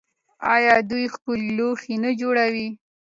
آیا 0.53 0.75
دوی 0.89 1.05
ښکلي 1.13 1.49
لوښي 1.57 1.95
نه 2.03 2.11
جوړوي؟ 2.21 2.67